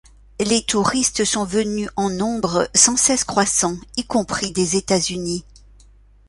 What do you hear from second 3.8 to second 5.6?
y compris des États-Unis.